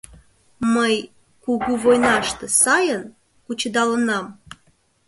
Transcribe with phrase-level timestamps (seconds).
[0.73, 0.95] Мый...
[1.43, 1.73] кугу...
[1.83, 2.47] войнаште...
[2.61, 3.03] сайын...
[3.45, 4.25] кучедалынам?..